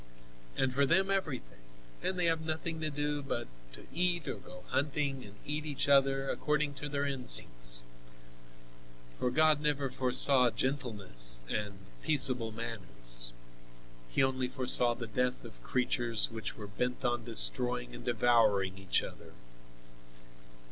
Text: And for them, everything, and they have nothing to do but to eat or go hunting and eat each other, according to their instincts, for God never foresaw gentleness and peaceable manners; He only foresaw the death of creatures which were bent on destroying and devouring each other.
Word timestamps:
And 0.57 0.73
for 0.73 0.83
them, 0.83 1.11
everything, 1.11 1.59
and 2.01 2.17
they 2.17 2.25
have 2.25 2.41
nothing 2.41 2.81
to 2.81 2.89
do 2.89 3.21
but 3.21 3.47
to 3.73 3.85
eat 3.93 4.27
or 4.27 4.33
go 4.37 4.63
hunting 4.69 5.23
and 5.23 5.35
eat 5.45 5.63
each 5.63 5.87
other, 5.87 6.27
according 6.31 6.73
to 6.81 6.89
their 6.89 7.05
instincts, 7.05 7.85
for 9.19 9.29
God 9.29 9.61
never 9.61 9.91
foresaw 9.91 10.49
gentleness 10.49 11.45
and 11.51 11.77
peaceable 12.01 12.51
manners; 12.51 13.31
He 14.09 14.23
only 14.23 14.47
foresaw 14.47 14.95
the 14.95 15.05
death 15.05 15.43
of 15.45 15.61
creatures 15.61 16.31
which 16.31 16.55
were 16.57 16.65
bent 16.65 17.05
on 17.05 17.23
destroying 17.23 17.93
and 17.93 18.03
devouring 18.03 18.79
each 18.79 19.03
other. 19.03 19.33